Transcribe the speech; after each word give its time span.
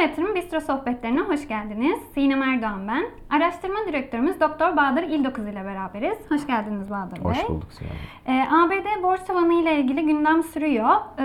Yatırım 0.00 0.34
Bistro 0.34 0.60
Sohbetlerine 0.60 1.20
hoş 1.20 1.48
geldiniz. 1.48 1.98
Sinem 2.14 2.42
Erdoğan 2.42 2.88
ben. 2.88 3.04
Araştırma 3.36 3.78
Direktörümüz 3.88 4.40
Doktor 4.40 4.76
Bahadır 4.76 5.02
İldokuz 5.02 5.44
ile 5.44 5.64
beraberiz. 5.64 6.18
Hoş 6.28 6.46
geldiniz 6.46 6.90
Bahadır 6.90 7.16
Bey. 7.16 7.24
Hoş 7.24 7.48
bulduk 7.48 7.72
Sinem. 7.72 7.90
Ee, 8.26 8.46
ABD 8.54 9.02
borç 9.02 9.20
tavanı 9.26 9.52
ile 9.54 9.80
ilgili 9.80 10.06
gündem 10.06 10.42
sürüyor 10.42 10.88
Ee, 11.18 11.24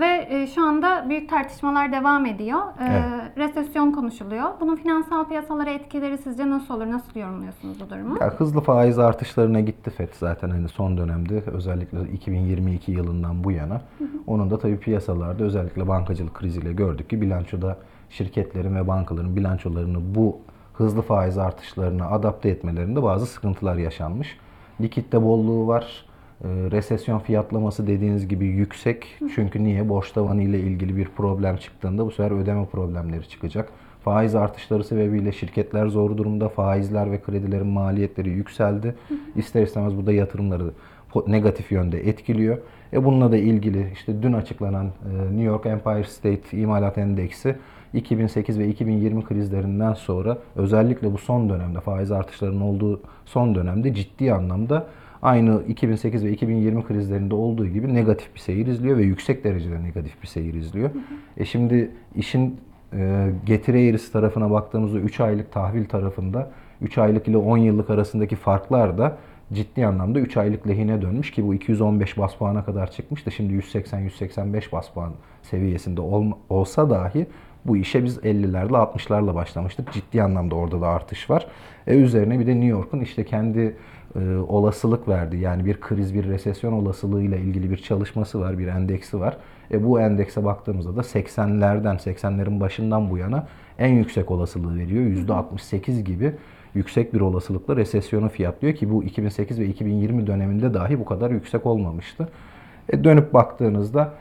ve 0.00 0.26
e, 0.30 0.46
şu 0.46 0.64
anda 0.66 1.06
büyük 1.08 1.30
tartışmalar 1.30 1.92
devam 1.92 2.26
ediyor. 2.26 2.60
Ee, 2.80 2.84
Evet. 2.90 3.04
Resesyon 3.36 3.92
konuşuluyor. 3.92 4.44
Bunun 4.60 4.76
finansal 4.76 5.28
piyasalara 5.28 5.70
etkileri 5.70 6.18
sizce 6.18 6.50
nasıl 6.50 6.74
olur? 6.74 6.90
Nasıl 6.90 7.20
yorumluyorsunuz 7.20 7.80
bu 7.80 7.90
durumu? 7.90 8.16
Ya 8.20 8.28
hızlı 8.30 8.60
faiz 8.60 8.98
artışlarına 8.98 9.60
gitti 9.60 9.90
FED 9.90 10.08
zaten 10.12 10.50
hani 10.50 10.68
son 10.68 10.98
dönemde 10.98 11.42
özellikle 11.46 11.98
2022 12.12 12.92
yılından 12.92 13.44
bu 13.44 13.52
yana. 13.52 13.80
Onun 14.26 14.50
da 14.50 14.58
tabii 14.58 14.78
piyasalarda 14.78 15.44
özellikle 15.44 15.88
bankacılık 15.88 16.34
kriziyle 16.34 16.72
gördük 16.72 17.10
ki 17.10 17.20
bilançoda 17.20 17.76
şirketlerin 18.10 18.74
ve 18.74 18.88
bankaların 18.88 19.36
bilançolarını 19.36 20.14
bu 20.14 20.38
hızlı 20.74 21.02
faiz 21.02 21.38
artışlarına 21.38 22.06
adapte 22.10 22.48
etmelerinde 22.48 23.02
bazı 23.02 23.26
sıkıntılar 23.26 23.76
yaşanmış. 23.76 24.38
Likitte 24.80 25.22
bolluğu 25.22 25.66
var. 25.66 26.04
Ee, 26.44 26.48
Resesyon 26.48 27.18
fiyatlaması 27.18 27.86
dediğiniz 27.86 28.28
gibi 28.28 28.46
yüksek. 28.46 29.06
Çünkü 29.34 29.64
niye? 29.64 29.88
Borç 29.88 30.12
tavanı 30.12 30.42
ile 30.42 30.60
ilgili 30.60 30.96
bir 30.96 31.08
problem 31.08 31.56
çıktığında 31.56 32.06
bu 32.06 32.10
sefer 32.10 32.30
ödeme 32.30 32.66
problemleri 32.66 33.28
çıkacak. 33.28 33.68
Faiz 34.04 34.34
artışları 34.34 34.84
sebebiyle 34.84 35.32
şirketler 35.32 35.86
zor 35.86 36.16
durumda. 36.16 36.48
Faizler 36.48 37.12
ve 37.12 37.22
kredilerin 37.22 37.66
maliyetleri 37.66 38.28
yükseldi. 38.28 38.94
İster 39.36 39.62
istemez 39.62 39.96
bu 39.96 40.06
da 40.06 40.12
yatırımları 40.12 40.70
negatif 41.26 41.72
yönde 41.72 42.08
etkiliyor. 42.08 42.58
E 42.92 43.04
bununla 43.04 43.32
da 43.32 43.36
ilgili 43.36 43.86
işte 43.92 44.22
dün 44.22 44.32
açıklanan 44.32 44.86
e, 44.86 45.24
New 45.24 45.42
York 45.42 45.66
Empire 45.66 46.04
State 46.04 46.56
İmalat 46.56 46.98
Endeksi 46.98 47.56
2008 47.94 48.58
ve 48.58 48.68
2020 48.68 49.24
krizlerinden 49.24 49.92
sonra 49.92 50.38
özellikle 50.56 51.12
bu 51.12 51.18
son 51.18 51.48
dönemde 51.48 51.80
faiz 51.80 52.12
artışlarının 52.12 52.60
olduğu 52.60 53.00
son 53.24 53.54
dönemde 53.54 53.94
ciddi 53.94 54.32
anlamda 54.32 54.86
aynı 55.22 55.62
2008 55.68 56.24
ve 56.24 56.30
2020 56.32 56.84
krizlerinde 56.84 57.34
olduğu 57.34 57.66
gibi 57.66 57.94
negatif 57.94 58.34
bir 58.34 58.40
seyir 58.40 58.66
izliyor 58.66 58.96
ve 58.96 59.02
yüksek 59.02 59.44
derecede 59.44 59.82
negatif 59.82 60.22
bir 60.22 60.26
seyir 60.26 60.54
izliyor. 60.54 60.90
E 61.36 61.44
şimdi 61.44 61.90
işin 62.14 62.60
e, 62.92 63.30
getiri 63.46 63.88
eğrisi 63.88 64.12
tarafına 64.12 64.50
baktığımızda 64.50 64.98
3 64.98 65.20
aylık 65.20 65.52
tahvil 65.52 65.84
tarafında 65.84 66.50
3 66.80 66.98
aylık 66.98 67.28
ile 67.28 67.36
10 67.36 67.56
yıllık 67.56 67.90
arasındaki 67.90 68.36
farklar 68.36 68.98
da 68.98 69.16
ciddi 69.52 69.86
anlamda 69.86 70.18
3 70.20 70.36
aylık 70.36 70.68
lehine 70.68 71.02
dönmüş 71.02 71.30
ki 71.30 71.46
bu 71.46 71.54
215 71.54 72.18
bas 72.18 72.34
puana 72.34 72.64
kadar 72.64 72.90
çıkmıştı. 72.90 73.30
Şimdi 73.30 73.52
180-185 73.52 74.72
bas 74.72 74.88
puan 74.90 75.12
seviyesinde 75.42 76.00
ol- 76.00 76.32
olsa 76.48 76.90
dahi 76.90 77.26
bu 77.64 77.76
işe 77.76 78.04
biz 78.04 78.18
50'lerle 78.18 78.76
60'larla 78.76 79.34
başlamıştık. 79.34 79.92
Ciddi 79.92 80.22
anlamda 80.22 80.54
orada 80.54 80.80
da 80.80 80.88
artış 80.88 81.30
var. 81.30 81.46
E 81.86 81.96
üzerine 81.96 82.38
bir 82.40 82.46
de 82.46 82.50
New 82.50 82.66
York'un 82.66 83.00
işte 83.00 83.24
kendi 83.24 83.76
e, 84.16 84.36
olasılık 84.36 85.08
verdi. 85.08 85.36
Yani 85.36 85.64
bir 85.64 85.80
kriz, 85.80 86.14
bir 86.14 86.24
resesyon 86.24 86.72
olasılığıyla 86.72 87.36
ilgili 87.38 87.70
bir 87.70 87.76
çalışması 87.76 88.40
var, 88.40 88.58
bir 88.58 88.66
endeksi 88.66 89.20
var. 89.20 89.36
E 89.72 89.84
bu 89.84 90.00
endekse 90.00 90.44
baktığımızda 90.44 90.96
da 90.96 91.00
80'lerden, 91.00 91.96
80'lerin 91.96 92.60
başından 92.60 93.10
bu 93.10 93.18
yana 93.18 93.46
en 93.78 93.88
yüksek 93.94 94.30
olasılığı 94.30 94.78
veriyor. 94.78 95.04
%68 95.04 96.00
gibi 96.00 96.32
yüksek 96.74 97.14
bir 97.14 97.20
olasılıkla 97.20 97.76
resesyonu 97.76 98.28
fiyatlıyor 98.28 98.74
ki 98.74 98.90
bu 98.90 99.04
2008 99.04 99.60
ve 99.60 99.66
2020 99.66 100.26
döneminde 100.26 100.74
dahi 100.74 101.00
bu 101.00 101.04
kadar 101.04 101.30
yüksek 101.30 101.66
olmamıştı. 101.66 102.28
E 102.88 103.04
dönüp 103.04 103.34
baktığınızda 103.34 104.14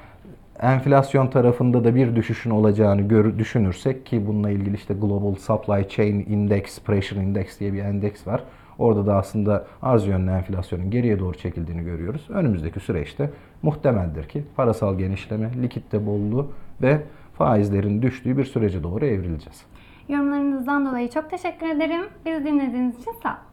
enflasyon 0.61 1.27
tarafında 1.27 1.83
da 1.83 1.95
bir 1.95 2.15
düşüşün 2.15 2.49
olacağını 2.49 3.01
gör, 3.01 3.39
düşünürsek 3.39 4.05
ki 4.05 4.27
bununla 4.27 4.49
ilgili 4.49 4.75
işte 4.75 4.93
Global 4.93 5.35
Supply 5.35 5.89
Chain 5.89 6.19
Index, 6.19 6.79
Pressure 6.79 7.19
Index 7.19 7.59
diye 7.59 7.73
bir 7.73 7.79
endeks 7.79 8.27
var. 8.27 8.43
Orada 8.77 9.05
da 9.05 9.15
aslında 9.15 9.65
arz 9.81 10.07
yönlü 10.07 10.31
enflasyonun 10.31 10.91
geriye 10.91 11.19
doğru 11.19 11.37
çekildiğini 11.37 11.83
görüyoruz. 11.83 12.27
Önümüzdeki 12.29 12.79
süreçte 12.79 13.29
muhtemeldir 13.61 14.23
ki 14.23 14.43
parasal 14.55 14.97
genişleme, 14.97 15.49
likitte 15.61 16.05
bolluğu 16.05 16.51
ve 16.81 17.01
faizlerin 17.37 18.01
düştüğü 18.01 18.37
bir 18.37 18.45
sürece 18.45 18.83
doğru 18.83 19.05
evrileceğiz. 19.05 19.63
Yorumlarınızdan 20.09 20.85
dolayı 20.85 21.09
çok 21.09 21.29
teşekkür 21.29 21.67
ederim. 21.69 22.09
Bizi 22.25 22.45
dinlediğiniz 22.45 22.99
için 23.01 23.11
sağ 23.23 23.29
olun. 23.29 23.48